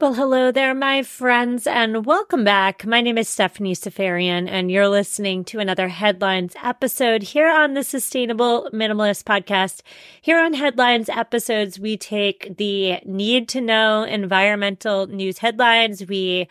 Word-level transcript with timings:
Well, 0.00 0.14
hello 0.14 0.50
there, 0.50 0.74
my 0.74 1.04
friends, 1.04 1.68
and 1.68 2.04
welcome 2.04 2.42
back. 2.42 2.84
My 2.84 3.00
name 3.00 3.16
is 3.16 3.28
Stephanie 3.28 3.76
Seferian, 3.76 4.48
and 4.48 4.68
you're 4.68 4.88
listening 4.88 5.44
to 5.44 5.60
another 5.60 5.86
Headlines 5.86 6.56
episode 6.60 7.22
here 7.22 7.48
on 7.48 7.74
the 7.74 7.84
Sustainable 7.84 8.68
Minimalist 8.72 9.22
Podcast. 9.22 9.82
Here 10.20 10.40
on 10.40 10.54
Headlines 10.54 11.08
episodes, 11.08 11.78
we 11.78 11.96
take 11.96 12.56
the 12.56 12.98
need 13.04 13.48
to 13.50 13.60
know 13.60 14.02
environmental 14.02 15.06
news 15.06 15.38
headlines. 15.38 16.04
We 16.04 16.48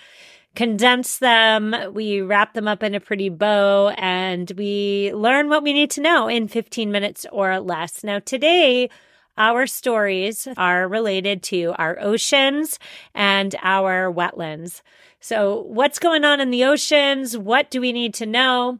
condense 0.55 1.17
them, 1.17 1.75
we 1.93 2.21
wrap 2.21 2.53
them 2.53 2.69
up 2.69 2.81
in 2.81 2.95
a 2.95 3.01
pretty 3.01 3.27
bow, 3.27 3.89
and 3.97 4.53
we 4.57 5.11
learn 5.13 5.49
what 5.49 5.63
we 5.63 5.73
need 5.73 5.91
to 5.91 6.01
know 6.01 6.29
in 6.29 6.47
15 6.47 6.89
minutes 6.93 7.25
or 7.29 7.59
less. 7.59 8.05
Now, 8.05 8.19
today, 8.19 8.89
our 9.37 9.67
stories 9.67 10.47
are 10.57 10.87
related 10.87 11.43
to 11.43 11.73
our 11.77 11.99
oceans 11.99 12.79
and 13.13 13.55
our 13.61 14.11
wetlands. 14.11 14.81
So, 15.19 15.61
what's 15.61 15.99
going 15.99 16.25
on 16.25 16.39
in 16.39 16.51
the 16.51 16.65
oceans? 16.65 17.37
What 17.37 17.71
do 17.71 17.79
we 17.79 17.93
need 17.93 18.13
to 18.15 18.25
know? 18.25 18.79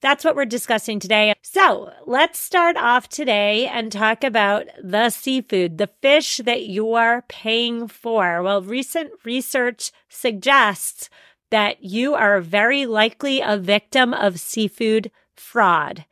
That's 0.00 0.24
what 0.24 0.36
we're 0.36 0.44
discussing 0.44 1.00
today. 1.00 1.34
So, 1.42 1.92
let's 2.06 2.38
start 2.38 2.76
off 2.76 3.08
today 3.08 3.66
and 3.66 3.90
talk 3.90 4.22
about 4.22 4.66
the 4.82 5.10
seafood, 5.10 5.78
the 5.78 5.90
fish 6.00 6.36
that 6.44 6.68
you're 6.68 7.24
paying 7.28 7.88
for. 7.88 8.42
Well, 8.42 8.62
recent 8.62 9.10
research 9.24 9.90
suggests 10.08 11.10
that 11.50 11.82
you 11.82 12.14
are 12.14 12.40
very 12.40 12.86
likely 12.86 13.40
a 13.40 13.56
victim 13.56 14.12
of 14.12 14.38
seafood 14.38 15.10
fraud. 15.34 16.04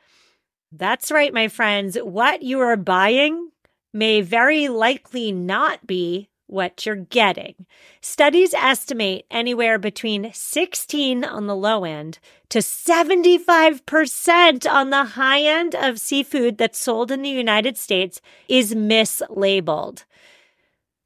That's 0.72 1.10
right, 1.10 1.32
my 1.32 1.48
friends. 1.48 1.96
What 1.96 2.42
you 2.42 2.60
are 2.60 2.76
buying 2.76 3.50
may 3.96 4.20
very 4.20 4.68
likely 4.68 5.32
not 5.32 5.86
be 5.86 6.28
what 6.46 6.84
you're 6.86 6.96
getting. 6.96 7.66
Studies 8.00 8.54
estimate 8.54 9.26
anywhere 9.30 9.78
between 9.78 10.32
16 10.32 11.24
on 11.24 11.46
the 11.46 11.56
low 11.56 11.84
end 11.84 12.18
to 12.50 12.60
75% 12.60 14.70
on 14.70 14.90
the 14.90 15.04
high 15.04 15.42
end 15.42 15.74
of 15.74 15.98
seafood 15.98 16.58
that's 16.58 16.78
sold 16.78 17.10
in 17.10 17.22
the 17.22 17.28
United 17.28 17.76
States 17.76 18.20
is 18.48 18.74
mislabeled. 18.74 20.04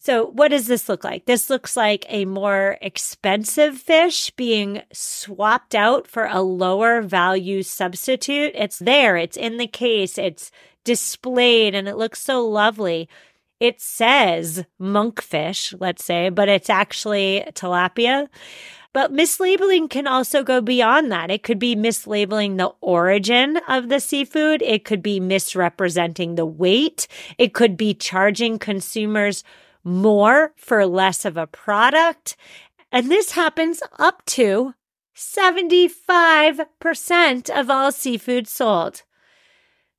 So, 0.02 0.28
what 0.28 0.48
does 0.48 0.66
this 0.66 0.88
look 0.88 1.04
like? 1.04 1.26
This 1.26 1.50
looks 1.50 1.76
like 1.76 2.06
a 2.08 2.24
more 2.24 2.78
expensive 2.80 3.76
fish 3.76 4.30
being 4.30 4.80
swapped 4.90 5.74
out 5.74 6.06
for 6.06 6.24
a 6.24 6.40
lower 6.40 7.02
value 7.02 7.62
substitute. 7.62 8.52
It's 8.54 8.78
there, 8.78 9.18
it's 9.18 9.36
in 9.36 9.58
the 9.58 9.66
case, 9.66 10.16
it's 10.16 10.50
displayed 10.84 11.74
and 11.74 11.88
it 11.88 11.96
looks 11.96 12.20
so 12.20 12.46
lovely. 12.46 13.08
It 13.58 13.80
says 13.80 14.64
monkfish, 14.80 15.74
let's 15.78 16.04
say, 16.04 16.30
but 16.30 16.48
it's 16.48 16.70
actually 16.70 17.44
tilapia. 17.52 18.28
But 18.92 19.12
mislabeling 19.12 19.88
can 19.88 20.08
also 20.08 20.42
go 20.42 20.60
beyond 20.60 21.12
that. 21.12 21.30
It 21.30 21.44
could 21.44 21.60
be 21.60 21.76
mislabeling 21.76 22.56
the 22.56 22.72
origin 22.80 23.60
of 23.68 23.88
the 23.88 24.00
seafood. 24.00 24.62
It 24.62 24.84
could 24.84 25.02
be 25.02 25.20
misrepresenting 25.20 26.34
the 26.34 26.46
weight. 26.46 27.06
It 27.38 27.54
could 27.54 27.76
be 27.76 27.94
charging 27.94 28.58
consumers 28.58 29.44
more 29.84 30.52
for 30.56 30.84
less 30.86 31.24
of 31.24 31.36
a 31.36 31.46
product. 31.46 32.36
And 32.90 33.08
this 33.08 33.30
happens 33.32 33.80
up 33.98 34.24
to 34.26 34.74
75% 35.14 37.50
of 37.50 37.70
all 37.70 37.92
seafood 37.92 38.48
sold. 38.48 39.02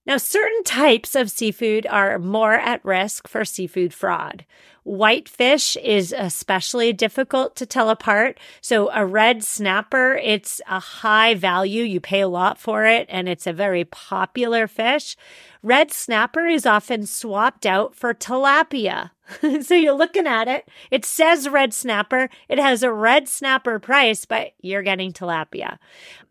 Now, 0.05 0.17
certain 0.17 0.63
types 0.63 1.15
of 1.15 1.29
seafood 1.29 1.85
are 1.85 2.17
more 2.17 2.53
at 2.53 2.83
risk 2.83 3.27
for 3.27 3.45
seafood 3.45 3.93
fraud. 3.93 4.45
Whitefish 4.83 5.77
is 5.77 6.13
especially 6.17 6.91
difficult 6.91 7.55
to 7.57 7.65
tell 7.65 7.89
apart. 7.89 8.39
So 8.61 8.89
a 8.91 9.05
red 9.05 9.43
snapper, 9.43 10.15
it's 10.15 10.59
a 10.67 10.79
high 10.79 11.35
value. 11.35 11.83
You 11.83 11.99
pay 11.99 12.21
a 12.21 12.27
lot 12.27 12.57
for 12.57 12.85
it 12.85 13.05
and 13.09 13.29
it's 13.29 13.45
a 13.45 13.53
very 13.53 13.85
popular 13.85 14.67
fish. 14.67 15.15
Red 15.61 15.91
snapper 15.91 16.47
is 16.47 16.65
often 16.65 17.05
swapped 17.05 17.67
out 17.67 17.95
for 17.95 18.15
tilapia. 18.15 19.11
so 19.61 19.75
you're 19.75 19.93
looking 19.93 20.25
at 20.25 20.47
it. 20.47 20.67
It 20.89 21.05
says 21.05 21.47
red 21.47 21.73
snapper. 21.73 22.29
It 22.49 22.57
has 22.57 22.81
a 22.81 22.91
red 22.91 23.29
snapper 23.29 23.77
price, 23.77 24.25
but 24.25 24.53
you're 24.61 24.81
getting 24.81 25.13
tilapia. 25.13 25.77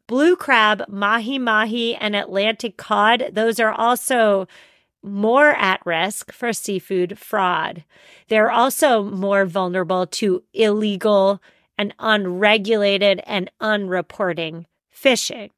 Blue 0.09 0.34
crab, 0.34 0.83
mahi 0.89 1.39
mahi, 1.39 1.94
and 1.94 2.16
Atlantic 2.16 2.77
cod, 2.77 3.31
those 3.33 3.60
are 3.60 3.71
also 3.71 4.49
more 5.03 5.50
at 5.50 5.84
risk 5.84 6.33
for 6.33 6.53
seafood 6.53 7.19
fraud. 7.19 7.84
They're 8.28 8.50
also 8.50 9.03
more 9.03 9.47
vulnerable 9.47 10.06
to 10.06 10.43
illegal 10.53 11.41
and 11.78 11.94
unregulated 11.99 13.22
and 13.27 13.50
unreporting 13.60 14.66
fishing. 14.91 15.50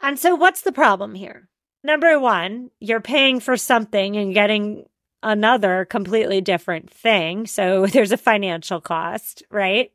And 0.00 0.18
so, 0.18 0.34
what's 0.34 0.60
the 0.60 0.72
problem 0.72 1.14
here? 1.14 1.48
Number 1.82 2.18
one, 2.18 2.70
you're 2.80 3.00
paying 3.00 3.40
for 3.40 3.56
something 3.56 4.16
and 4.16 4.34
getting 4.34 4.86
another 5.22 5.86
completely 5.86 6.42
different 6.42 6.90
thing. 6.90 7.46
So, 7.46 7.86
there's 7.92 8.12
a 8.12 8.18
financial 8.18 8.80
cost, 8.80 9.42
right? 9.50 9.92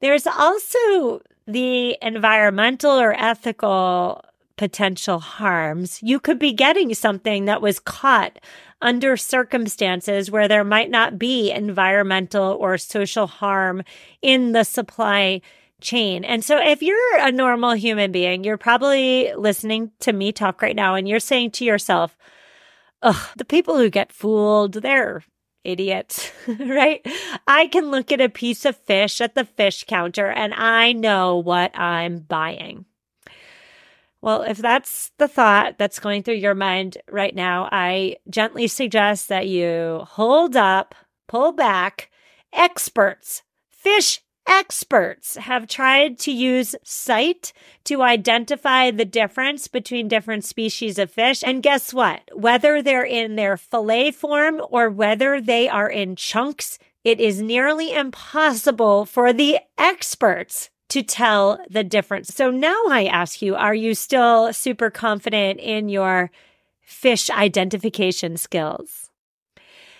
There's 0.00 0.26
also 0.26 1.20
the 1.46 1.96
environmental 2.02 2.92
or 2.92 3.12
ethical 3.12 4.24
potential 4.58 5.20
harms. 5.20 6.02
You 6.02 6.20
could 6.20 6.38
be 6.38 6.52
getting 6.52 6.92
something 6.92 7.46
that 7.46 7.62
was 7.62 7.80
caught 7.80 8.38
under 8.82 9.16
circumstances 9.16 10.30
where 10.30 10.48
there 10.48 10.64
might 10.64 10.90
not 10.90 11.18
be 11.18 11.50
environmental 11.50 12.52
or 12.60 12.76
social 12.76 13.26
harm 13.26 13.82
in 14.20 14.52
the 14.52 14.64
supply 14.64 15.40
chain. 15.80 16.24
And 16.24 16.44
so 16.44 16.58
if 16.60 16.82
you're 16.82 17.18
a 17.18 17.32
normal 17.32 17.72
human 17.72 18.12
being, 18.12 18.44
you're 18.44 18.58
probably 18.58 19.32
listening 19.34 19.92
to 20.00 20.12
me 20.12 20.32
talk 20.32 20.60
right 20.60 20.76
now 20.76 20.94
and 20.94 21.08
you're 21.08 21.20
saying 21.20 21.52
to 21.52 21.64
yourself, 21.64 22.16
Ugh, 23.00 23.28
the 23.36 23.44
people 23.44 23.78
who 23.78 23.90
get 23.90 24.12
fooled, 24.12 24.74
they're 24.74 25.22
idiots, 25.62 26.32
right? 26.48 27.06
I 27.46 27.68
can 27.68 27.90
look 27.90 28.10
at 28.10 28.20
a 28.20 28.28
piece 28.28 28.64
of 28.64 28.76
fish 28.76 29.20
at 29.20 29.36
the 29.36 29.44
fish 29.44 29.84
counter 29.84 30.26
and 30.26 30.52
I 30.54 30.92
know 30.92 31.36
what 31.36 31.78
I'm 31.78 32.18
buying. 32.18 32.86
Well, 34.20 34.42
if 34.42 34.58
that's 34.58 35.12
the 35.18 35.28
thought 35.28 35.78
that's 35.78 36.00
going 36.00 36.22
through 36.22 36.34
your 36.34 36.54
mind 36.54 36.98
right 37.10 37.34
now, 37.34 37.68
I 37.70 38.16
gently 38.28 38.66
suggest 38.66 39.28
that 39.28 39.46
you 39.48 40.02
hold 40.04 40.56
up, 40.56 40.94
pull 41.28 41.52
back. 41.52 42.10
Experts, 42.52 43.42
fish 43.70 44.20
experts 44.48 45.36
have 45.36 45.68
tried 45.68 46.18
to 46.18 46.32
use 46.32 46.74
sight 46.82 47.52
to 47.84 48.02
identify 48.02 48.90
the 48.90 49.04
difference 49.04 49.68
between 49.68 50.08
different 50.08 50.44
species 50.44 50.98
of 50.98 51.10
fish. 51.10 51.44
And 51.44 51.62
guess 51.62 51.92
what? 51.92 52.22
Whether 52.32 52.82
they're 52.82 53.04
in 53.04 53.36
their 53.36 53.56
fillet 53.56 54.12
form 54.12 54.62
or 54.70 54.90
whether 54.90 55.40
they 55.40 55.68
are 55.68 55.90
in 55.90 56.16
chunks, 56.16 56.78
it 57.04 57.20
is 57.20 57.42
nearly 57.42 57.92
impossible 57.94 59.04
for 59.04 59.32
the 59.32 59.58
experts 59.76 60.70
to 60.88 61.02
tell 61.02 61.58
the 61.68 61.84
difference. 61.84 62.34
So 62.34 62.50
now 62.50 62.80
I 62.88 63.04
ask 63.04 63.42
you, 63.42 63.54
are 63.54 63.74
you 63.74 63.94
still 63.94 64.52
super 64.52 64.90
confident 64.90 65.60
in 65.60 65.88
your 65.88 66.30
fish 66.80 67.28
identification 67.30 68.36
skills? 68.36 69.10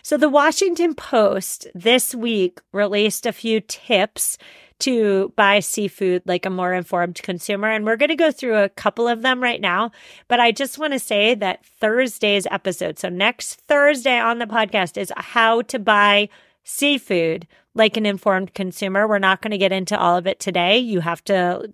So 0.02 0.16
the 0.16 0.30
Washington 0.30 0.94
Post 0.94 1.66
this 1.74 2.14
week 2.14 2.60
released 2.72 3.26
a 3.26 3.32
few 3.32 3.60
tips 3.60 4.38
to 4.78 5.32
buy 5.36 5.60
seafood 5.60 6.22
like 6.24 6.46
a 6.46 6.50
more 6.50 6.72
informed 6.72 7.20
consumer. 7.22 7.68
And 7.68 7.84
we're 7.84 7.96
going 7.96 8.08
to 8.10 8.16
go 8.16 8.30
through 8.30 8.56
a 8.56 8.68
couple 8.68 9.08
of 9.08 9.22
them 9.22 9.42
right 9.42 9.60
now. 9.60 9.90
But 10.28 10.40
I 10.40 10.52
just 10.52 10.78
want 10.78 10.92
to 10.92 10.98
say 10.98 11.34
that 11.34 11.66
Thursday's 11.66 12.46
episode, 12.50 12.98
so 12.98 13.08
next 13.08 13.60
Thursday 13.62 14.18
on 14.18 14.38
the 14.38 14.46
podcast, 14.46 14.96
is 14.96 15.12
how 15.16 15.62
to 15.62 15.78
buy 15.78 16.28
seafood 16.68 17.46
like 17.74 17.96
an 17.96 18.04
informed 18.04 18.54
consumer. 18.54 19.08
We're 19.08 19.18
not 19.18 19.40
going 19.40 19.52
to 19.52 19.58
get 19.58 19.72
into 19.72 19.98
all 19.98 20.16
of 20.16 20.26
it 20.26 20.38
today. 20.38 20.78
You 20.78 21.00
have 21.00 21.24
to 21.24 21.72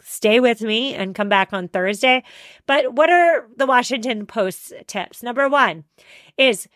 stay 0.00 0.38
with 0.38 0.60
me 0.62 0.94
and 0.94 1.14
come 1.14 1.28
back 1.28 1.52
on 1.52 1.66
Thursday. 1.66 2.22
But 2.66 2.94
what 2.94 3.10
are 3.10 3.48
the 3.56 3.66
Washington 3.66 4.26
Post's 4.26 4.72
tips? 4.86 5.22
Number 5.22 5.48
one 5.48 5.84
is 6.36 6.68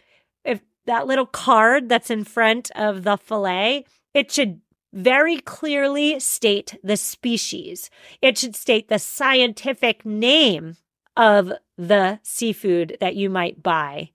if 0.44 0.60
that 0.86 1.06
little 1.06 1.26
card 1.26 1.88
that's 1.88 2.10
in 2.10 2.24
front 2.24 2.72
of 2.74 3.04
the 3.04 3.16
filet, 3.16 3.84
it 4.12 4.32
should 4.32 4.60
very 4.92 5.38
clearly 5.38 6.18
state 6.18 6.76
the 6.82 6.96
species. 6.96 7.90
It 8.20 8.36
should 8.36 8.56
state 8.56 8.88
the 8.88 8.98
scientific 8.98 10.04
name 10.04 10.76
of 11.16 11.52
the 11.78 12.18
seafood 12.22 12.96
that 13.00 13.14
you 13.14 13.30
might 13.30 13.62
buy. 13.62 14.10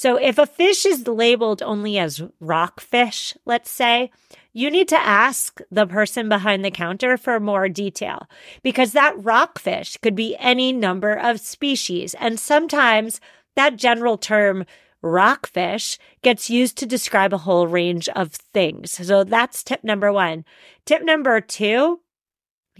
So 0.00 0.16
if 0.16 0.38
a 0.38 0.46
fish 0.46 0.86
is 0.86 1.06
labeled 1.06 1.62
only 1.62 1.98
as 1.98 2.22
rockfish, 2.40 3.36
let's 3.44 3.70
say, 3.70 4.10
you 4.54 4.70
need 4.70 4.88
to 4.88 4.96
ask 4.98 5.60
the 5.70 5.86
person 5.86 6.26
behind 6.26 6.64
the 6.64 6.70
counter 6.70 7.18
for 7.18 7.38
more 7.38 7.68
detail 7.68 8.26
because 8.62 8.92
that 8.92 9.22
rockfish 9.22 9.98
could 9.98 10.14
be 10.14 10.38
any 10.38 10.72
number 10.72 11.12
of 11.12 11.38
species. 11.38 12.14
And 12.14 12.40
sometimes 12.40 13.20
that 13.56 13.76
general 13.76 14.16
term 14.16 14.64
rockfish 15.02 15.98
gets 16.22 16.48
used 16.48 16.78
to 16.78 16.86
describe 16.86 17.34
a 17.34 17.44
whole 17.44 17.66
range 17.66 18.08
of 18.16 18.32
things. 18.32 18.92
So 18.92 19.22
that's 19.22 19.62
tip 19.62 19.84
number 19.84 20.10
one. 20.10 20.46
Tip 20.86 21.04
number 21.04 21.42
two, 21.42 22.00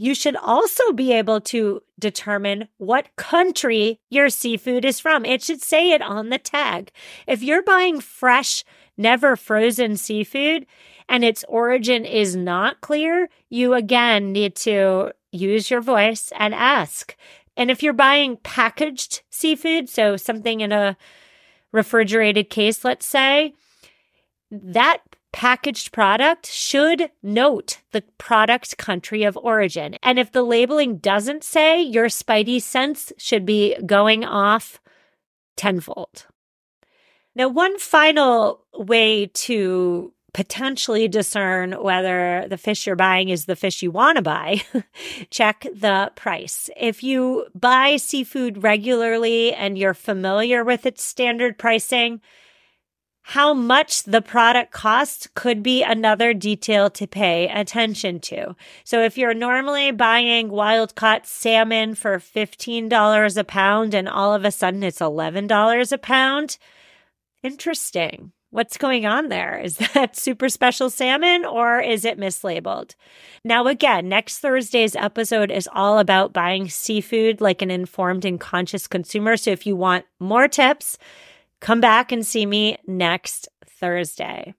you 0.01 0.15
should 0.15 0.37
also 0.37 0.95
be 0.95 1.13
able 1.13 1.43
to 1.43 1.83
determine 1.99 2.67
what 2.79 3.15
country 3.17 4.01
your 4.09 4.31
seafood 4.31 4.83
is 4.83 4.99
from. 4.99 5.27
It 5.27 5.43
should 5.43 5.61
say 5.61 5.91
it 5.91 6.01
on 6.01 6.31
the 6.31 6.39
tag. 6.39 6.91
If 7.27 7.43
you're 7.43 7.63
buying 7.63 8.01
fresh, 8.01 8.65
never 8.97 9.37
frozen 9.37 9.99
seafood 9.99 10.65
and 11.07 11.23
its 11.23 11.45
origin 11.49 12.07
is 12.07 12.35
not 12.35 12.81
clear, 12.81 13.29
you 13.51 13.75
again 13.75 14.33
need 14.33 14.55
to 14.57 15.13
use 15.33 15.71
your 15.71 15.83
voice 15.83 16.33
and 16.35 16.55
ask. 16.55 17.15
And 17.55 17.71
if 17.71 17.83
you're 17.83 17.93
buying 17.93 18.39
packaged 18.39 19.21
seafood, 19.29 19.91
so 19.91 20.17
something 20.17 20.63
in 20.63 20.73
a 20.73 20.97
refrigerated 21.73 22.49
case, 22.49 22.87
let's 22.87 23.05
say, 23.05 23.53
that 24.51 25.03
packaged 25.33 25.93
product 25.93 26.47
should 26.47 27.11
note 27.23 27.79
the 27.93 28.03
product's 28.19 28.75
country 28.75 29.23
of 29.23 29.37
origin. 29.37 29.97
And 30.03 30.19
if 30.19 30.33
the 30.33 30.43
labeling 30.43 30.99
doesn't 30.99 31.45
say, 31.45 31.81
your 31.81 32.07
spidey 32.07 32.61
sense 32.61 33.13
should 33.17 33.47
be 33.47 33.77
going 33.87 34.25
off 34.25 34.81
tenfold. 35.57 36.27
Now, 37.35 37.49
one 37.49 37.79
final 37.79 38.65
way 38.75 39.27
to 39.27 40.13
potentially 40.33 41.09
discern 41.09 41.73
whether 41.73 42.47
the 42.49 42.59
fish 42.59 42.87
you're 42.87 42.97
buying 42.97 43.29
is 43.29 43.47
the 43.47 43.57
fish 43.57 43.83
you 43.83 43.91
want 43.91 44.17
to 44.17 44.23
buy, 44.23 44.63
check 45.31 45.67
the 45.75 46.13
price. 46.15 46.71
If 46.77 47.03
you 47.03 47.47
buy 47.55 47.97
seafood 47.97 48.63
regularly 48.63 49.53
and 49.53 49.77
you're 49.77 49.95
familiar 49.95 50.65
with 50.65 50.87
its 50.87 51.05
standard 51.05 51.59
pricing, 51.59 52.21
how 53.31 53.55
much 53.55 54.03
the 54.03 54.21
product 54.21 54.73
costs 54.73 55.29
could 55.37 55.63
be 55.63 55.85
another 55.85 56.35
detail 56.35 56.91
to 56.91 57.07
pay 57.07 57.47
attention 57.47 58.19
to. 58.19 58.57
So 58.83 59.05
if 59.05 59.17
you're 59.17 59.35
normally 59.35 59.93
buying 59.93 60.49
wild 60.49 60.97
caught 60.97 61.29
salmon 61.29 61.95
for 61.95 62.19
$15 62.19 63.37
a 63.37 63.45
pound 63.45 63.95
and 63.95 64.09
all 64.09 64.35
of 64.35 64.45
a 64.45 64.51
sudden 64.51 64.83
it's 64.83 64.99
$11 64.99 65.93
a 65.93 65.99
pound, 65.99 66.59
interesting. 67.45 68.33
What's 68.51 68.77
going 68.77 69.07
on 69.07 69.29
there? 69.29 69.61
Is 69.61 69.77
that 69.95 70.17
super 70.17 70.49
special 70.49 70.91
salmon 70.91 71.45
or 71.45 71.79
is 71.79 72.05
it 72.05 72.19
mislabeled? 72.19 72.97
Now, 73.45 73.69
again, 73.69 74.09
next 74.09 74.41
Thursday's 74.41 74.97
episode 74.97 75.53
is 75.53 75.69
all 75.73 76.01
about 76.01 76.33
buying 76.33 76.69
seafood 76.69 77.41
like 77.41 77.63
an 77.63 77.71
informed 77.71 78.25
and 78.25 78.41
conscious 78.41 78.89
consumer. 78.89 79.37
So 79.37 79.53
if 79.53 79.69
you 79.69 79.77
want 79.77 80.05
more 80.19 80.49
tips, 80.49 80.99
come 81.61 81.81
back 81.81 82.13
and 82.13 82.27
see 82.27 82.47
me 82.47 82.79
next 82.87 83.49
Thursday. 83.67 84.55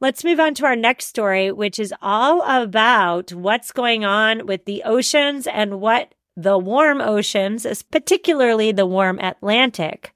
Let's 0.00 0.24
move 0.24 0.40
on 0.40 0.54
to 0.54 0.66
our 0.66 0.74
next 0.74 1.06
story, 1.06 1.52
which 1.52 1.78
is 1.78 1.94
all 2.02 2.42
about 2.42 3.32
what's 3.32 3.70
going 3.70 4.04
on 4.04 4.46
with 4.46 4.64
the 4.64 4.82
oceans 4.84 5.46
and 5.46 5.80
what 5.80 6.14
the 6.36 6.58
warm 6.58 7.00
oceans, 7.00 7.66
particularly 7.84 8.72
the 8.72 8.86
warm 8.86 9.18
Atlantic, 9.20 10.12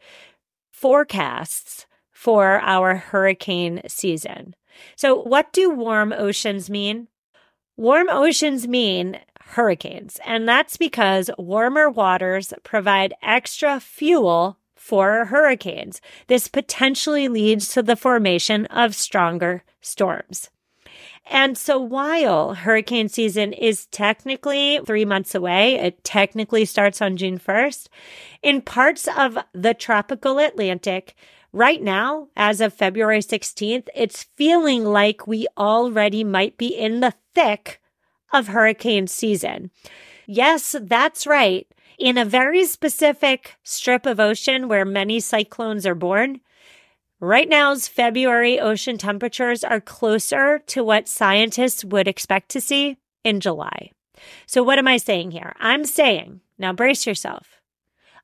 forecasts 0.72 1.87
for 2.10 2.60
our 2.62 2.96
hurricane 2.96 3.82
season. 3.87 4.56
So, 4.96 5.14
what 5.14 5.52
do 5.52 5.70
warm 5.70 6.12
oceans 6.12 6.69
mean? 6.69 7.08
Warm 7.76 8.08
oceans 8.10 8.66
mean 8.66 9.20
hurricanes, 9.40 10.19
and 10.25 10.49
that's 10.49 10.76
because 10.76 11.31
warmer 11.38 11.88
waters 11.88 12.52
provide 12.64 13.14
extra 13.22 13.78
fuel 13.78 14.58
for 14.86 15.26
hurricanes. 15.26 16.00
This 16.28 16.46
potentially 16.46 17.26
leads 17.26 17.72
to 17.72 17.82
the 17.82 17.96
formation 17.96 18.66
of 18.66 18.94
stronger 18.94 19.64
storms. 19.80 20.48
And 21.28 21.58
so 21.58 21.76
while 21.78 22.54
hurricane 22.54 23.08
season 23.08 23.52
is 23.52 23.86
technically 23.86 24.78
three 24.86 25.04
months 25.04 25.34
away, 25.34 25.74
it 25.74 26.04
technically 26.04 26.64
starts 26.64 27.02
on 27.02 27.16
June 27.16 27.38
1st, 27.38 27.88
in 28.42 28.62
parts 28.62 29.08
of 29.16 29.36
the 29.52 29.74
tropical 29.74 30.38
Atlantic, 30.38 31.16
Right 31.56 31.82
now, 31.82 32.28
as 32.36 32.60
of 32.60 32.74
February 32.74 33.20
16th, 33.20 33.88
it's 33.94 34.24
feeling 34.36 34.84
like 34.84 35.26
we 35.26 35.46
already 35.56 36.22
might 36.22 36.58
be 36.58 36.66
in 36.66 37.00
the 37.00 37.14
thick 37.34 37.80
of 38.30 38.48
hurricane 38.48 39.06
season. 39.06 39.70
Yes, 40.26 40.76
that's 40.78 41.26
right. 41.26 41.66
In 41.98 42.19
a 42.19 42.26
very 42.26 42.66
specific 42.66 43.56
strip 43.62 44.04
of 44.04 44.20
ocean 44.20 44.69
where 44.69 44.84
many 44.84 45.19
cyclones 45.19 45.87
are 45.87 45.94
born, 45.94 46.40
right 47.20 47.48
now's 47.48 47.88
February 47.88 48.60
ocean 48.60 48.98
temperatures 48.98 49.64
are 49.64 49.81
closer 49.81 50.58
to 50.66 50.84
what 50.84 51.08
scientists 51.08 51.85
would 51.85 52.06
expect 52.06 52.50
to 52.50 52.61
see 52.61 52.99
in 53.25 53.40
July. 53.40 53.90
So, 54.47 54.62
what 54.62 54.78
am 54.78 54.87
I 54.87 54.99
saying 54.99 55.30
here? 55.30 55.54
I'm 55.59 55.85
saying, 55.87 56.40
now 56.59 56.75
brace 56.75 57.06
yourself. 57.06 57.61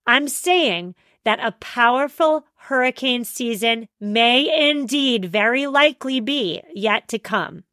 I'm 0.06 0.28
saying 0.28 0.94
that 1.24 1.40
a 1.42 1.52
powerful 1.52 2.44
hurricane 2.56 3.24
season 3.24 3.88
may 3.98 4.70
indeed 4.70 5.26
very 5.26 5.66
likely 5.66 6.20
be 6.20 6.60
yet 6.74 7.08
to 7.08 7.18
come. 7.18 7.64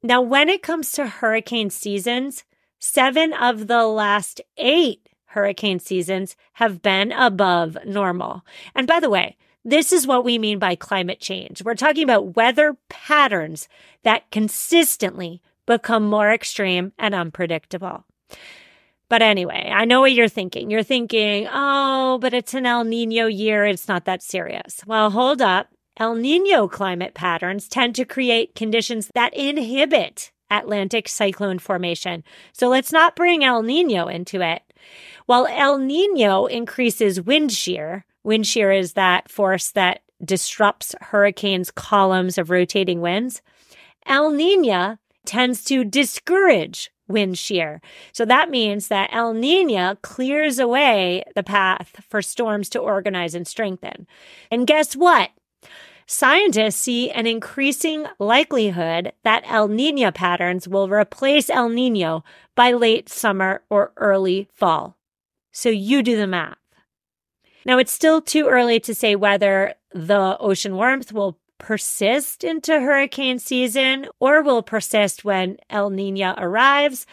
Now, 0.00 0.20
when 0.20 0.48
it 0.48 0.62
comes 0.62 0.92
to 0.92 1.06
hurricane 1.08 1.70
seasons, 1.70 2.44
seven 2.78 3.32
of 3.32 3.66
the 3.66 3.84
last 3.84 4.40
eight 4.56 5.07
hurricane 5.38 5.78
seasons 5.78 6.36
have 6.54 6.82
been 6.82 7.12
above 7.12 7.78
normal. 7.86 8.44
And 8.74 8.86
by 8.88 8.98
the 8.98 9.10
way, 9.10 9.36
this 9.64 9.92
is 9.92 10.06
what 10.06 10.24
we 10.24 10.36
mean 10.38 10.58
by 10.58 10.74
climate 10.74 11.20
change. 11.20 11.62
We're 11.62 11.74
talking 11.74 12.02
about 12.02 12.34
weather 12.34 12.76
patterns 12.88 13.68
that 14.02 14.30
consistently 14.30 15.40
become 15.64 16.04
more 16.08 16.30
extreme 16.32 16.92
and 16.98 17.14
unpredictable. 17.14 18.04
But 19.08 19.22
anyway, 19.22 19.70
I 19.72 19.84
know 19.84 20.00
what 20.00 20.12
you're 20.12 20.28
thinking. 20.28 20.70
You're 20.70 20.82
thinking, 20.82 21.48
oh, 21.52 22.18
but 22.20 22.34
it's 22.34 22.54
an 22.54 22.66
El 22.66 22.84
Nino 22.84 23.26
year. 23.26 23.64
It's 23.64 23.88
not 23.88 24.04
that 24.06 24.22
serious. 24.22 24.82
Well, 24.86 25.10
hold 25.10 25.40
up. 25.40 25.68
El 25.98 26.14
Nino 26.14 26.68
climate 26.68 27.14
patterns 27.14 27.68
tend 27.68 27.94
to 27.94 28.04
create 28.04 28.54
conditions 28.54 29.10
that 29.14 29.34
inhibit 29.34 30.32
Atlantic 30.50 31.08
cyclone 31.08 31.58
formation. 31.58 32.24
So 32.52 32.68
let's 32.68 32.92
not 32.92 33.16
bring 33.16 33.44
El 33.44 33.62
Nino 33.62 34.08
into 34.08 34.40
it. 34.40 34.62
While 35.26 35.46
El 35.46 35.78
Nino 35.78 36.46
increases 36.46 37.20
wind 37.20 37.52
shear, 37.52 38.04
wind 38.24 38.46
shear 38.46 38.72
is 38.72 38.94
that 38.94 39.30
force 39.30 39.70
that 39.72 40.02
disrupts 40.24 40.94
hurricanes' 41.00 41.70
columns 41.70 42.38
of 42.38 42.50
rotating 42.50 43.00
winds. 43.00 43.42
La 44.08 44.30
Nina 44.30 44.98
tends 45.24 45.62
to 45.64 45.84
discourage 45.84 46.90
wind 47.06 47.38
shear. 47.38 47.80
So 48.12 48.24
that 48.24 48.50
means 48.50 48.88
that 48.88 49.12
La 49.12 49.32
Nina 49.32 49.98
clears 50.02 50.58
away 50.58 51.24
the 51.34 51.42
path 51.42 52.02
for 52.08 52.22
storms 52.22 52.68
to 52.70 52.78
organize 52.78 53.34
and 53.34 53.46
strengthen. 53.46 54.06
And 54.50 54.66
guess 54.66 54.94
what? 54.94 55.30
Scientists 56.10 56.76
see 56.76 57.10
an 57.10 57.26
increasing 57.26 58.06
likelihood 58.18 59.12
that 59.24 59.44
La 59.44 59.66
Nina 59.66 60.10
patterns 60.10 60.66
will 60.66 60.88
replace 60.88 61.50
El 61.50 61.68
Nino 61.68 62.24
by 62.54 62.72
late 62.72 63.10
summer 63.10 63.60
or 63.68 63.92
early 63.98 64.48
fall. 64.54 64.96
So 65.52 65.68
you 65.68 66.02
do 66.02 66.16
the 66.16 66.26
math. 66.26 66.56
Now, 67.66 67.76
it's 67.76 67.92
still 67.92 68.22
too 68.22 68.46
early 68.46 68.80
to 68.80 68.94
say 68.94 69.16
whether 69.16 69.74
the 69.92 70.38
ocean 70.40 70.76
warmth 70.76 71.12
will 71.12 71.38
persist 71.58 72.42
into 72.42 72.80
hurricane 72.80 73.38
season 73.38 74.06
or 74.18 74.40
will 74.42 74.62
persist 74.62 75.26
when 75.26 75.58
La 75.70 75.90
Nina 75.90 76.34
arrives. 76.38 77.04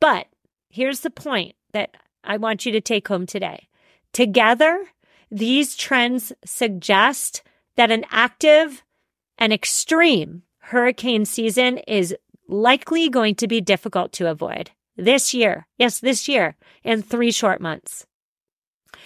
But 0.00 0.26
here's 0.68 1.00
the 1.00 1.10
point 1.10 1.54
that 1.72 1.96
I 2.24 2.36
want 2.36 2.66
you 2.66 2.72
to 2.72 2.80
take 2.80 3.06
home 3.06 3.26
today. 3.26 3.68
Together, 4.12 4.86
these 5.30 5.76
trends 5.76 6.32
suggest 6.44 7.44
that 7.80 7.90
an 7.90 8.04
active 8.10 8.84
and 9.38 9.54
extreme 9.54 10.42
hurricane 10.58 11.24
season 11.24 11.78
is 11.88 12.14
likely 12.46 13.08
going 13.08 13.34
to 13.34 13.48
be 13.48 13.58
difficult 13.58 14.12
to 14.12 14.28
avoid 14.28 14.70
this 14.98 15.32
year. 15.32 15.66
Yes, 15.78 15.98
this 15.98 16.28
year 16.28 16.56
in 16.84 17.00
three 17.00 17.32
short 17.32 17.58
months. 17.58 18.04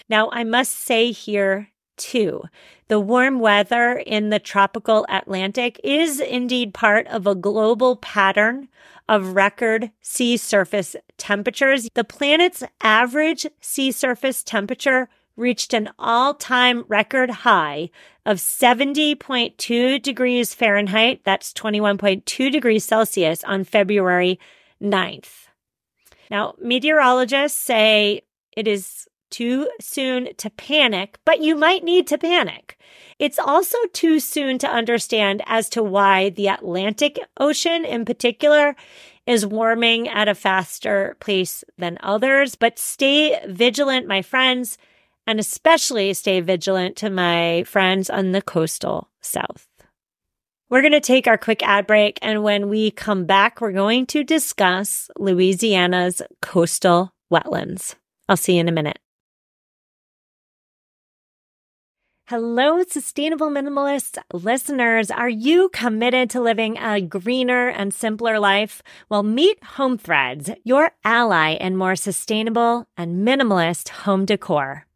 Now, 0.09 0.29
I 0.33 0.43
must 0.43 0.73
say 0.73 1.13
here 1.13 1.69
too, 1.95 2.43
the 2.89 2.99
warm 2.99 3.39
weather 3.39 3.93
in 3.93 4.29
the 4.29 4.39
tropical 4.39 5.05
Atlantic 5.07 5.79
is 5.81 6.19
indeed 6.19 6.73
part 6.73 7.07
of 7.07 7.25
a 7.25 7.33
global 7.33 7.95
pattern 7.95 8.67
of 9.07 9.35
record 9.35 9.89
sea 10.01 10.35
surface 10.35 10.97
temperatures. 11.17 11.87
The 11.93 12.03
planet's 12.03 12.61
average 12.81 13.47
sea 13.61 13.93
surface 13.93 14.43
temperature 14.43 15.07
reached 15.35 15.73
an 15.73 15.89
all 15.99 16.33
time 16.33 16.85
record 16.87 17.29
high 17.29 17.89
of 18.25 18.37
70.2 18.37 20.01
degrees 20.01 20.53
Fahrenheit. 20.53 21.21
That's 21.23 21.53
21.2 21.53 22.51
degrees 22.51 22.85
Celsius 22.85 23.43
on 23.43 23.63
February 23.63 24.39
9th. 24.81 25.47
Now, 26.31 26.55
meteorologists 26.59 27.59
say 27.59 28.21
it 28.55 28.67
is 28.67 29.07
too 29.29 29.69
soon 29.81 30.33
to 30.37 30.49
panic, 30.49 31.19
but 31.25 31.41
you 31.41 31.55
might 31.55 31.83
need 31.83 32.07
to 32.07 32.17
panic. 32.17 32.77
It's 33.19 33.39
also 33.39 33.77
too 33.93 34.19
soon 34.19 34.57
to 34.59 34.67
understand 34.67 35.43
as 35.45 35.67
to 35.69 35.83
why 35.83 36.29
the 36.29 36.47
Atlantic 36.47 37.19
Ocean 37.37 37.85
in 37.85 38.05
particular 38.05 38.75
is 39.25 39.45
warming 39.45 40.07
at 40.07 40.27
a 40.27 40.35
faster 40.35 41.17
pace 41.19 41.63
than 41.77 41.97
others, 42.01 42.55
but 42.55 42.77
stay 42.77 43.39
vigilant, 43.47 44.07
my 44.07 44.21
friends 44.21 44.77
and 45.27 45.39
especially 45.39 46.13
stay 46.13 46.39
vigilant 46.39 46.95
to 46.97 47.09
my 47.09 47.63
friends 47.63 48.09
on 48.09 48.31
the 48.31 48.41
coastal 48.41 49.09
south. 49.21 49.67
We're 50.69 50.81
going 50.81 50.93
to 50.93 50.99
take 50.99 51.27
our 51.27 51.37
quick 51.37 51.61
ad 51.63 51.85
break. 51.85 52.17
And 52.21 52.43
when 52.43 52.69
we 52.69 52.91
come 52.91 53.25
back, 53.25 53.61
we're 53.61 53.71
going 53.71 54.07
to 54.07 54.23
discuss 54.23 55.09
Louisiana's 55.17 56.21
coastal 56.41 57.13
wetlands. 57.31 57.95
I'll 58.27 58.37
see 58.37 58.55
you 58.55 58.61
in 58.61 58.69
a 58.69 58.71
minute. 58.71 58.97
Hello, 62.27 62.81
sustainable 62.81 63.51
minimalist 63.51 64.17
listeners. 64.33 65.11
Are 65.11 65.29
you 65.29 65.69
committed 65.69 66.31
to 66.31 66.41
living 66.41 66.75
a 66.79 66.99
greener 66.99 67.67
and 67.67 67.93
simpler 67.93 68.39
life? 68.39 68.81
Well, 69.09 69.21
meet 69.21 69.63
Home 69.63 69.99
Threads, 69.99 70.49
your 70.63 70.93
ally 71.03 71.51
in 71.51 71.77
more 71.77 71.95
sustainable 71.95 72.87
and 72.97 73.27
minimalist 73.27 73.89
home 73.89 74.25
decor. 74.25 74.87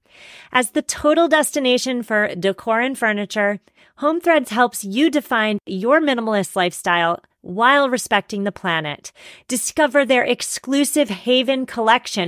As 0.52 0.72
the 0.72 0.82
total 0.82 1.28
destination 1.28 2.04
for 2.04 2.34
decor 2.36 2.82
and 2.82 2.98
furniture, 2.98 3.60
Home 3.98 4.22
Threads 4.22 4.52
helps 4.52 4.84
you 4.84 5.10
define 5.10 5.60
your 5.66 6.00
minimalist 6.00 6.56
lifestyle 6.56 7.22
while 7.42 7.90
respecting 7.90 8.44
the 8.44 8.52
planet. 8.52 9.12
Discover 9.48 10.06
their 10.06 10.24
exclusive 10.24 11.10
Haven 11.10 11.66
collection 11.66 12.28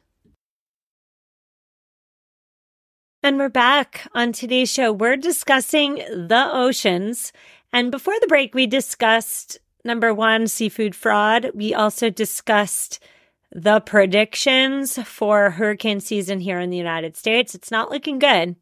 And 3.23 3.37
we're 3.37 3.49
back 3.49 4.07
on 4.15 4.31
today's 4.31 4.71
show. 4.71 4.91
We're 4.91 5.15
discussing 5.15 5.95
the 6.09 6.49
oceans. 6.51 7.31
And 7.71 7.91
before 7.91 8.15
the 8.19 8.25
break, 8.25 8.55
we 8.55 8.65
discussed 8.65 9.59
number 9.85 10.11
one, 10.11 10.47
seafood 10.47 10.95
fraud. 10.95 11.51
We 11.53 11.71
also 11.71 12.09
discussed 12.09 12.99
the 13.51 13.79
predictions 13.79 14.97
for 15.03 15.51
hurricane 15.51 15.99
season 15.99 16.39
here 16.39 16.59
in 16.59 16.71
the 16.71 16.77
United 16.77 17.15
States. 17.15 17.53
It's 17.53 17.69
not 17.69 17.91
looking 17.91 18.17
good. 18.17 18.55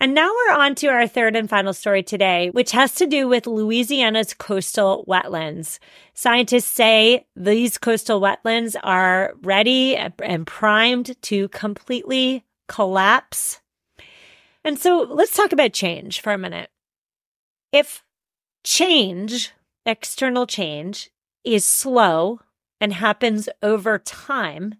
And 0.00 0.12
now 0.12 0.28
we're 0.28 0.56
on 0.56 0.74
to 0.76 0.88
our 0.88 1.06
third 1.06 1.36
and 1.36 1.48
final 1.48 1.72
story 1.72 2.02
today, 2.02 2.50
which 2.50 2.72
has 2.72 2.96
to 2.96 3.06
do 3.06 3.28
with 3.28 3.46
Louisiana's 3.46 4.34
coastal 4.34 5.04
wetlands. 5.06 5.78
Scientists 6.14 6.66
say 6.66 7.28
these 7.36 7.78
coastal 7.78 8.20
wetlands 8.20 8.74
are 8.82 9.34
ready 9.42 9.94
and 9.96 10.48
primed 10.48 11.14
to 11.22 11.46
completely 11.50 12.44
collapse 12.66 13.60
and 14.64 14.78
so 14.78 15.06
let's 15.08 15.36
talk 15.36 15.52
about 15.52 15.72
change 15.72 16.20
for 16.20 16.32
a 16.32 16.38
minute. 16.38 16.70
If 17.72 18.02
change, 18.64 19.52
external 19.84 20.46
change, 20.46 21.10
is 21.44 21.64
slow 21.64 22.40
and 22.80 22.94
happens 22.94 23.48
over 23.62 23.98
time, 23.98 24.76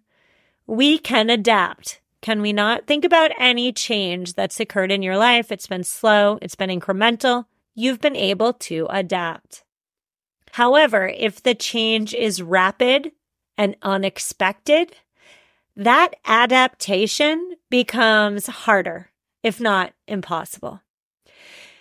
we 0.65 0.97
can 0.97 1.29
adapt. 1.29 2.01
Can 2.21 2.41
we 2.41 2.53
not? 2.53 2.87
Think 2.87 3.05
about 3.05 3.31
any 3.37 3.71
change 3.71 4.33
that's 4.33 4.59
occurred 4.59 4.91
in 4.91 5.03
your 5.03 5.17
life. 5.17 5.51
It's 5.51 5.67
been 5.67 5.83
slow, 5.83 6.39
it's 6.41 6.55
been 6.55 6.71
incremental. 6.71 7.45
You've 7.75 8.01
been 8.01 8.15
able 8.15 8.53
to 8.53 8.87
adapt. 8.89 9.63
However, 10.53 11.07
if 11.07 11.43
the 11.43 11.53
change 11.53 12.13
is 12.13 12.41
rapid 12.41 13.11
and 13.57 13.75
unexpected, 13.81 14.95
that 15.75 16.15
adaptation 16.25 17.57
becomes 17.69 18.47
harder 18.47 19.11
if 19.45 19.61
not 19.61 19.93
impossible. 20.07 20.81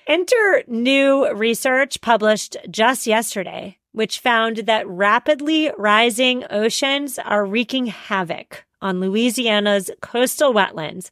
Enter 0.06 0.62
new 0.68 1.32
research 1.32 2.02
published 2.02 2.58
just 2.70 3.06
yesterday, 3.06 3.78
which 3.92 4.20
found 4.20 4.58
that 4.58 4.86
rapidly 4.86 5.72
rising 5.78 6.44
oceans 6.50 7.18
are 7.18 7.46
wreaking 7.46 7.86
havoc 7.86 8.66
on 8.82 9.00
Louisiana's 9.00 9.90
coastal 10.02 10.52
wetlands. 10.52 11.08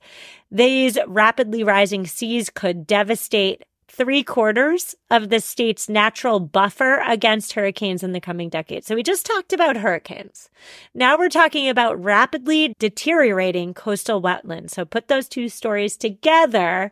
These 0.50 0.98
rapidly 1.06 1.64
rising 1.64 2.06
seas 2.06 2.50
could 2.50 2.86
devastate 2.86 3.64
three 3.92 4.22
quarters 4.22 4.94
of 5.10 5.28
the 5.28 5.38
state's 5.38 5.86
natural 5.86 6.40
buffer 6.40 7.02
against 7.06 7.52
hurricanes 7.52 8.02
in 8.02 8.12
the 8.12 8.20
coming 8.20 8.48
decade. 8.48 8.86
So 8.86 8.94
we 8.94 9.02
just 9.02 9.26
talked 9.26 9.52
about 9.52 9.76
hurricanes. 9.76 10.48
Now 10.94 11.18
we're 11.18 11.28
talking 11.28 11.68
about 11.68 12.02
rapidly 12.02 12.74
deteriorating 12.78 13.74
coastal 13.74 14.22
wetlands. 14.22 14.70
So 14.70 14.86
put 14.86 15.08
those 15.08 15.28
two 15.28 15.50
stories 15.50 15.98
together 15.98 16.90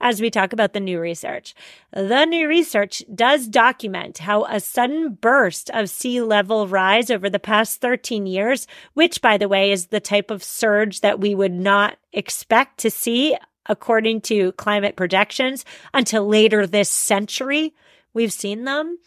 as 0.00 0.20
we 0.20 0.28
talk 0.28 0.52
about 0.52 0.72
the 0.72 0.80
new 0.80 0.98
research. 0.98 1.54
The 1.92 2.24
new 2.24 2.48
research 2.48 3.04
does 3.14 3.46
document 3.46 4.18
how 4.18 4.44
a 4.46 4.58
sudden 4.58 5.14
burst 5.20 5.70
of 5.70 5.88
sea 5.88 6.20
level 6.20 6.66
rise 6.66 7.10
over 7.10 7.30
the 7.30 7.38
past 7.38 7.80
13 7.80 8.26
years, 8.26 8.66
which 8.94 9.22
by 9.22 9.38
the 9.38 9.48
way 9.48 9.70
is 9.70 9.86
the 9.86 10.00
type 10.00 10.32
of 10.32 10.42
surge 10.42 11.00
that 11.00 11.20
we 11.20 11.32
would 11.32 11.52
not 11.52 11.96
expect 12.12 12.78
to 12.78 12.90
see 12.90 13.36
according 13.70 14.20
to 14.20 14.52
climate 14.52 14.96
projections 14.96 15.64
until 15.94 16.26
later 16.26 16.66
this 16.66 16.90
century. 16.90 17.72
We've 18.12 18.32
seen 18.32 18.64
them. 18.64 18.98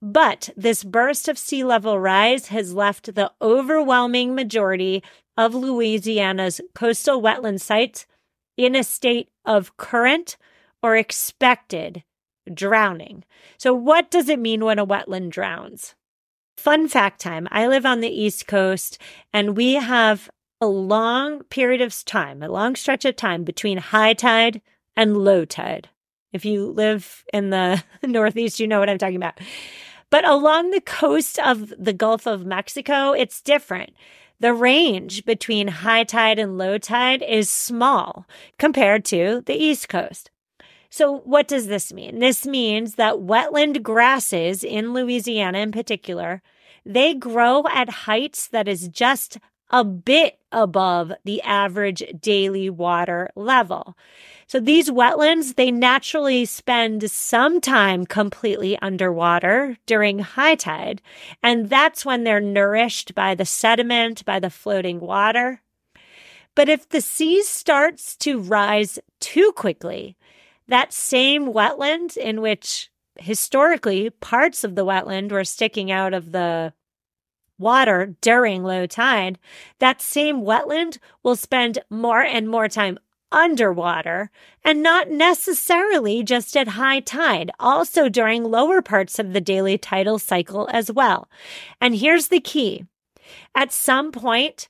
But 0.00 0.50
this 0.56 0.82
burst 0.82 1.28
of 1.28 1.38
sea 1.38 1.62
level 1.62 2.00
rise 2.00 2.48
has 2.48 2.74
left 2.74 3.14
the 3.14 3.30
overwhelming 3.40 4.34
majority 4.34 5.04
of 5.36 5.54
Louisiana's 5.54 6.60
coastal 6.74 7.20
wetland 7.20 7.60
sites 7.60 8.06
in 8.56 8.74
a 8.74 8.82
state 8.82 9.28
of 9.44 9.76
current 9.76 10.38
or 10.82 10.96
expected 10.96 12.02
drowning. 12.52 13.24
So, 13.58 13.74
what 13.74 14.10
does 14.10 14.28
it 14.28 14.38
mean 14.38 14.64
when 14.64 14.78
a 14.78 14.86
wetland 14.86 15.30
drowns? 15.30 15.94
Fun 16.56 16.88
fact 16.88 17.20
time 17.20 17.46
I 17.50 17.66
live 17.66 17.84
on 17.84 18.00
the 18.00 18.08
East 18.08 18.46
Coast 18.46 18.98
and 19.32 19.56
we 19.56 19.74
have 19.74 20.30
a 20.60 20.66
long 20.66 21.42
period 21.44 21.80
of 21.80 22.04
time, 22.04 22.42
a 22.42 22.48
long 22.48 22.76
stretch 22.76 23.04
of 23.04 23.16
time 23.16 23.44
between 23.44 23.78
high 23.78 24.14
tide 24.14 24.60
and 24.96 25.16
low 25.16 25.44
tide. 25.44 25.88
If 26.32 26.44
you 26.44 26.66
live 26.70 27.24
in 27.32 27.50
the 27.50 27.82
Northeast, 28.02 28.60
you 28.60 28.66
know 28.66 28.80
what 28.80 28.90
I'm 28.90 28.98
talking 28.98 29.16
about. 29.16 29.40
But 30.10 30.26
along 30.26 30.70
the 30.70 30.80
coast 30.80 31.38
of 31.40 31.72
the 31.78 31.92
Gulf 31.92 32.26
of 32.26 32.46
Mexico, 32.46 33.12
it's 33.12 33.42
different. 33.42 33.94
The 34.38 34.54
range 34.54 35.24
between 35.24 35.68
high 35.68 36.04
tide 36.04 36.38
and 36.38 36.58
low 36.58 36.78
tide 36.78 37.22
is 37.22 37.48
small 37.50 38.26
compared 38.58 39.04
to 39.06 39.42
the 39.46 39.54
East 39.54 39.88
Coast. 39.88 40.30
So, 40.90 41.18
what 41.18 41.48
does 41.48 41.66
this 41.66 41.92
mean? 41.92 42.20
This 42.20 42.46
means 42.46 42.94
that 42.94 43.16
wetland 43.16 43.82
grasses 43.82 44.62
in 44.62 44.92
Louisiana 44.92 45.58
in 45.58 45.72
particular, 45.72 46.42
they 46.84 47.14
grow 47.14 47.64
at 47.70 47.88
heights 47.88 48.46
that 48.48 48.68
is 48.68 48.88
just 48.88 49.38
a 49.70 49.84
bit 49.84 50.38
above 50.52 51.12
the 51.24 51.42
average 51.42 52.02
daily 52.20 52.70
water 52.70 53.30
level. 53.34 53.96
So 54.46 54.60
these 54.60 54.88
wetlands, 54.88 55.56
they 55.56 55.72
naturally 55.72 56.44
spend 56.44 57.10
some 57.10 57.60
time 57.60 58.06
completely 58.06 58.78
underwater 58.78 59.76
during 59.86 60.20
high 60.20 60.54
tide. 60.54 61.02
And 61.42 61.68
that's 61.68 62.04
when 62.04 62.22
they're 62.22 62.40
nourished 62.40 63.14
by 63.14 63.34
the 63.34 63.44
sediment, 63.44 64.24
by 64.24 64.38
the 64.38 64.50
floating 64.50 65.00
water. 65.00 65.62
But 66.54 66.68
if 66.68 66.88
the 66.88 67.00
sea 67.00 67.42
starts 67.42 68.16
to 68.18 68.40
rise 68.40 68.98
too 69.20 69.52
quickly, 69.52 70.16
that 70.68 70.92
same 70.92 71.52
wetland 71.52 72.16
in 72.16 72.40
which 72.40 72.90
historically 73.18 74.10
parts 74.10 74.62
of 74.64 74.74
the 74.74 74.84
wetland 74.84 75.32
were 75.32 75.44
sticking 75.44 75.90
out 75.90 76.14
of 76.14 76.32
the 76.32 76.72
water 77.58 78.14
during 78.20 78.62
low 78.62 78.86
tide, 78.86 79.38
that 79.78 80.00
same 80.00 80.42
wetland 80.42 80.98
will 81.22 81.36
spend 81.36 81.78
more 81.90 82.22
and 82.22 82.48
more 82.48 82.68
time 82.68 82.98
underwater 83.32 84.30
and 84.64 84.82
not 84.82 85.10
necessarily 85.10 86.22
just 86.22 86.56
at 86.56 86.68
high 86.68 87.00
tide, 87.00 87.50
also 87.58 88.08
during 88.08 88.44
lower 88.44 88.80
parts 88.80 89.18
of 89.18 89.32
the 89.32 89.40
daily 89.40 89.76
tidal 89.76 90.18
cycle 90.18 90.68
as 90.72 90.90
well. 90.90 91.28
And 91.80 91.96
here's 91.96 92.28
the 92.28 92.40
key. 92.40 92.84
At 93.54 93.72
some 93.72 94.12
point, 94.12 94.68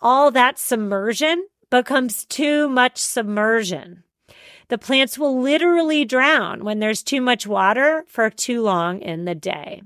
all 0.00 0.30
that 0.30 0.58
submersion 0.58 1.46
becomes 1.70 2.24
too 2.26 2.68
much 2.68 2.98
submersion. 2.98 4.04
The 4.68 4.78
plants 4.78 5.18
will 5.18 5.40
literally 5.40 6.04
drown 6.04 6.64
when 6.64 6.78
there's 6.78 7.02
too 7.02 7.20
much 7.20 7.46
water 7.46 8.04
for 8.08 8.30
too 8.30 8.62
long 8.62 9.00
in 9.00 9.24
the 9.24 9.34
day. 9.34 9.82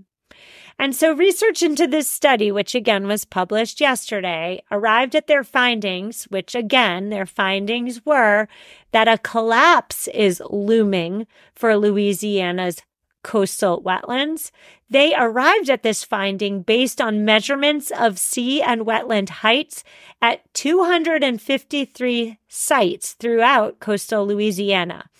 And 0.79 0.95
so 0.95 1.12
research 1.12 1.62
into 1.62 1.88
this 1.88 2.09
study, 2.09 2.53
which 2.53 2.75
again 2.75 3.09
was 3.09 3.25
published 3.25 3.81
yesterday, 3.81 4.62
arrived 4.71 5.17
at 5.17 5.27
their 5.27 5.43
findings, 5.43 6.25
which 6.25 6.55
again, 6.55 7.09
their 7.09 7.27
findings 7.27 8.07
were 8.07 8.47
that 8.93 9.09
a 9.09 9.19
collapse 9.19 10.07
is 10.09 10.41
looming 10.51 11.27
for 11.55 11.77
Louisiana's 11.77 12.83
coastal 13.25 13.83
wetlands. 13.83 14.53
They 14.88 15.14
arrived 15.14 15.69
at 15.69 15.83
this 15.83 16.05
finding 16.05 16.62
based 16.62 17.01
on 17.01 17.25
measurements 17.25 17.91
of 17.91 18.19
sea 18.19 18.62
and 18.62 18.83
wetland 18.83 19.29
heights 19.29 19.83
at 20.23 20.43
253 20.55 22.38
sites 22.47 23.12
throughout 23.14 23.81
coastal 23.81 24.27
Louisiana. 24.27 25.11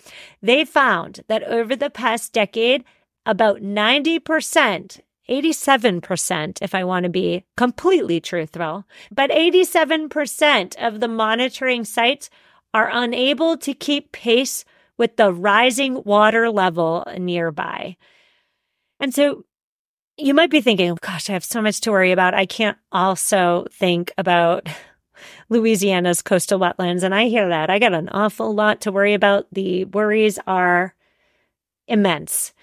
They 0.41 0.63
found 0.63 1.19
that 1.27 1.43
over 1.43 1.75
the 1.75 1.89
past 1.89 2.31
decade, 2.31 2.85
about 3.25 3.61
90% 3.61 5.01
87%, 5.29 6.61
if 6.61 6.73
I 6.75 6.83
want 6.83 7.03
to 7.03 7.09
be 7.09 7.45
completely 7.55 8.19
truthful, 8.19 8.85
but 9.11 9.29
87% 9.29 10.75
of 10.77 10.99
the 10.99 11.07
monitoring 11.07 11.85
sites 11.85 12.29
are 12.73 12.89
unable 12.91 13.57
to 13.57 13.73
keep 13.73 14.11
pace 14.11 14.65
with 14.97 15.15
the 15.15 15.31
rising 15.31 16.03
water 16.03 16.49
level 16.49 17.05
nearby. 17.17 17.95
And 18.99 19.13
so 19.13 19.45
you 20.17 20.33
might 20.33 20.49
be 20.49 20.61
thinking, 20.61 20.97
gosh, 21.01 21.29
I 21.29 21.33
have 21.33 21.45
so 21.45 21.61
much 21.61 21.79
to 21.81 21.91
worry 21.91 22.11
about. 22.11 22.33
I 22.33 22.45
can't 22.45 22.77
also 22.91 23.65
think 23.71 24.11
about 24.17 24.67
Louisiana's 25.49 26.21
coastal 26.21 26.59
wetlands. 26.59 27.03
And 27.03 27.15
I 27.15 27.27
hear 27.27 27.47
that. 27.47 27.69
I 27.69 27.79
got 27.79 27.93
an 27.93 28.09
awful 28.09 28.53
lot 28.53 28.81
to 28.81 28.91
worry 28.91 29.13
about. 29.13 29.47
The 29.51 29.85
worries 29.85 30.37
are 30.45 30.93
immense. 31.87 32.53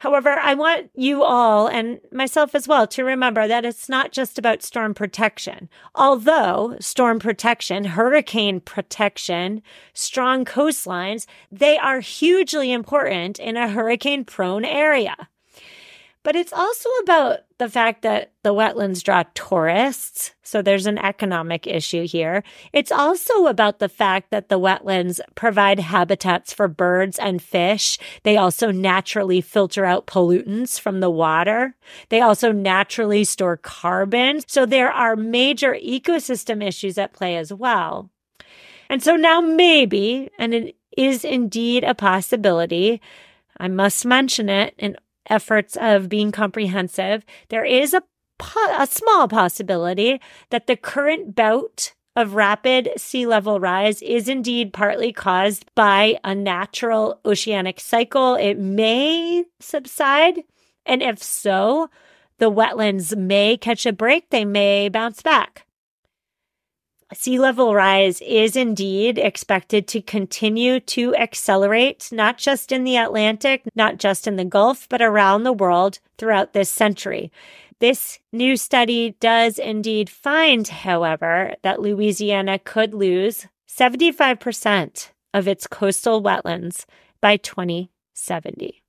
However, 0.00 0.30
I 0.30 0.54
want 0.54 0.90
you 0.94 1.22
all 1.22 1.66
and 1.66 2.00
myself 2.10 2.54
as 2.54 2.66
well 2.66 2.86
to 2.86 3.04
remember 3.04 3.46
that 3.46 3.66
it's 3.66 3.86
not 3.86 4.12
just 4.12 4.38
about 4.38 4.62
storm 4.62 4.94
protection. 4.94 5.68
Although 5.94 6.76
storm 6.80 7.18
protection, 7.18 7.84
hurricane 7.84 8.60
protection, 8.60 9.62
strong 9.92 10.46
coastlines, 10.46 11.26
they 11.52 11.76
are 11.76 12.00
hugely 12.00 12.72
important 12.72 13.38
in 13.38 13.58
a 13.58 13.68
hurricane 13.68 14.24
prone 14.24 14.64
area. 14.64 15.28
But 16.22 16.36
it's 16.36 16.52
also 16.52 16.88
about 17.02 17.38
the 17.56 17.68
fact 17.68 18.02
that 18.02 18.32
the 18.42 18.52
wetlands 18.52 19.02
draw 19.02 19.24
tourists. 19.34 20.34
So 20.42 20.60
there's 20.60 20.86
an 20.86 20.98
economic 20.98 21.66
issue 21.66 22.06
here. 22.06 22.42
It's 22.74 22.92
also 22.92 23.46
about 23.46 23.78
the 23.78 23.88
fact 23.88 24.30
that 24.30 24.50
the 24.50 24.58
wetlands 24.58 25.20
provide 25.34 25.78
habitats 25.78 26.52
for 26.52 26.68
birds 26.68 27.18
and 27.18 27.40
fish. 27.40 27.98
They 28.22 28.36
also 28.36 28.70
naturally 28.70 29.40
filter 29.40 29.86
out 29.86 30.06
pollutants 30.06 30.78
from 30.78 31.00
the 31.00 31.10
water. 31.10 31.74
They 32.10 32.20
also 32.20 32.52
naturally 32.52 33.24
store 33.24 33.56
carbon. 33.56 34.40
So 34.46 34.66
there 34.66 34.92
are 34.92 35.16
major 35.16 35.74
ecosystem 35.74 36.62
issues 36.62 36.98
at 36.98 37.14
play 37.14 37.36
as 37.36 37.50
well. 37.50 38.10
And 38.90 39.02
so 39.02 39.16
now 39.16 39.40
maybe, 39.40 40.28
and 40.38 40.52
it 40.52 40.76
is 40.96 41.24
indeed 41.24 41.82
a 41.82 41.94
possibility, 41.94 43.00
I 43.58 43.68
must 43.68 44.04
mention 44.04 44.50
it 44.50 44.74
in 44.76 44.96
efforts 45.30 45.76
of 45.80 46.08
being 46.08 46.32
comprehensive, 46.32 47.24
there 47.48 47.64
is 47.64 47.94
a, 47.94 48.02
po- 48.38 48.74
a 48.78 48.86
small 48.86 49.28
possibility 49.28 50.20
that 50.50 50.66
the 50.66 50.76
current 50.76 51.34
bout 51.34 51.94
of 52.16 52.34
rapid 52.34 52.90
sea 52.96 53.26
level 53.26 53.60
rise 53.60 54.02
is 54.02 54.28
indeed 54.28 54.72
partly 54.72 55.12
caused 55.12 55.64
by 55.74 56.18
a 56.24 56.34
natural 56.34 57.20
oceanic 57.24 57.80
cycle. 57.80 58.34
It 58.34 58.58
may 58.58 59.44
subside. 59.60 60.42
And 60.84 61.02
if 61.02 61.22
so, 61.22 61.88
the 62.38 62.50
wetlands 62.50 63.16
may 63.16 63.56
catch 63.56 63.86
a 63.86 63.92
break. 63.92 64.30
They 64.30 64.44
may 64.44 64.88
bounce 64.88 65.22
back 65.22 65.66
sea 67.12 67.38
level 67.38 67.74
rise 67.74 68.20
is 68.20 68.56
indeed 68.56 69.18
expected 69.18 69.88
to 69.88 70.00
continue 70.00 70.80
to 70.80 71.14
accelerate, 71.16 72.08
not 72.12 72.38
just 72.38 72.72
in 72.72 72.84
the 72.84 72.96
Atlantic, 72.96 73.62
not 73.74 73.98
just 73.98 74.26
in 74.26 74.36
the 74.36 74.44
Gulf, 74.44 74.88
but 74.88 75.02
around 75.02 75.42
the 75.42 75.52
world 75.52 75.98
throughout 76.18 76.52
this 76.52 76.70
century. 76.70 77.32
This 77.80 78.18
new 78.32 78.56
study 78.56 79.16
does 79.20 79.58
indeed 79.58 80.10
find, 80.10 80.68
however, 80.68 81.54
that 81.62 81.80
Louisiana 81.80 82.58
could 82.58 82.92
lose 82.94 83.46
75% 83.68 85.10
of 85.32 85.48
its 85.48 85.66
coastal 85.66 86.22
wetlands 86.22 86.84
by 87.20 87.36
2070. 87.38 88.79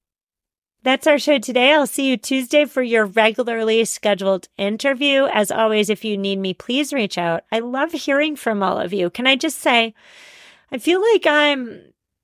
That's 0.84 1.06
our 1.06 1.20
show 1.20 1.38
today. 1.38 1.74
I'll 1.74 1.86
see 1.86 2.10
you 2.10 2.18
Tuesday 2.18 2.66
for 2.66 2.82
your 2.82 3.06
regularly 3.06 3.86
scheduled 3.86 4.48
interview. 4.58 5.26
As 5.26 5.52
always, 5.52 5.90
if 5.90 6.04
you 6.04 6.18
need 6.18 6.40
me, 6.40 6.54
please 6.54 6.92
reach 6.92 7.18
out. 7.18 7.44
I 7.52 7.60
love 7.60 7.92
hearing 7.92 8.36
from 8.36 8.64
all 8.64 8.80
of 8.80 8.92
you. 8.92 9.10
Can 9.10 9.28
I 9.28 9.36
just 9.36 9.60
say, 9.60 9.94
I 10.72 10.80
feel 10.80 11.02
like 11.14 11.28
I'm 11.28 11.82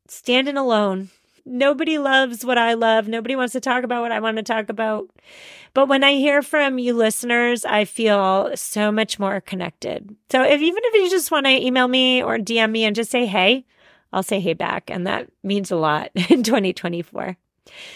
standing 0.08 0.58
alone 0.58 1.10
nobody 1.48 1.98
loves 1.98 2.46
what 2.46 2.58
I 2.58 2.74
love. 2.74 3.08
Nobody 3.08 3.36
wants 3.36 3.54
to 3.54 3.60
talk 3.60 3.84
about 3.84 4.02
what 4.02 4.12
I 4.12 4.20
want 4.20 4.38
to 4.38 4.44
talk 4.44 4.70
about. 4.70 5.10
But 5.74 5.88
when 5.88 6.04
I 6.04 6.14
hear 6.14 6.42
from 6.42 6.78
you 6.78 6.94
listeners, 6.94 7.66
I 7.66 7.86
feel 7.86 8.52
so 8.56 8.92
much 8.92 9.18
more 9.18 9.42
connected. 9.42 10.16
So 10.32 10.44
if 10.44 10.62
even 10.62 10.84
if 10.86 10.94
you 10.96 11.10
just 11.10 11.32
want 11.32 11.46
to 11.46 11.52
email 11.52 11.88
me 11.88 12.22
or 12.22 12.38
DM 12.38 12.72
me 12.72 12.84
and 12.84 12.96
just 12.96 13.12
say 13.12 13.26
hey, 13.26 13.66
I'll 14.12 14.24
say 14.24 14.40
hey 14.40 14.54
back. 14.54 14.90
And 14.90 15.08
that 15.08 15.30
means 15.44 15.72
a 15.72 15.76
lot 15.76 16.12
in 16.30 16.44
2024. 16.44 17.38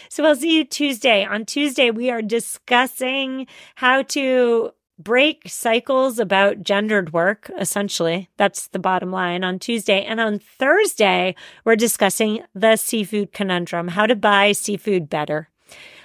So 0.09 0.25
I'll 0.25 0.35
see 0.35 0.57
you 0.57 0.63
Tuesday. 0.63 1.25
On 1.25 1.45
Tuesday, 1.45 1.91
we 1.91 2.09
are 2.09 2.21
discussing 2.21 3.47
how 3.75 4.03
to 4.03 4.71
break 4.99 5.43
cycles 5.47 6.19
about 6.19 6.63
gendered 6.63 7.13
work, 7.13 7.49
essentially. 7.57 8.29
That's 8.37 8.67
the 8.67 8.79
bottom 8.79 9.11
line 9.11 9.43
on 9.43 9.59
Tuesday. 9.59 10.03
And 10.03 10.19
on 10.19 10.39
Thursday, 10.39 11.35
we're 11.65 11.75
discussing 11.75 12.43
the 12.53 12.75
seafood 12.75 13.33
conundrum, 13.33 13.89
how 13.89 14.05
to 14.05 14.15
buy 14.15 14.51
seafood 14.51 15.09
better. 15.09 15.49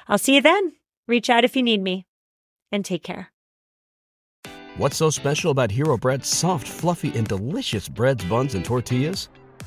I'll 0.08 0.18
see 0.18 0.36
you 0.36 0.40
then. 0.40 0.72
Reach 1.06 1.30
out 1.30 1.44
if 1.44 1.56
you 1.56 1.62
need 1.62 1.82
me 1.82 2.06
and 2.72 2.84
take 2.84 3.02
care. 3.02 3.32
What's 4.76 4.98
so 4.98 5.08
special 5.08 5.50
about 5.50 5.70
Hero 5.70 5.96
Bread's 5.96 6.28
soft, 6.28 6.68
fluffy, 6.68 7.16
and 7.16 7.26
delicious 7.26 7.88
breads, 7.88 8.24
buns, 8.24 8.54
and 8.54 8.64
tortillas? 8.64 9.28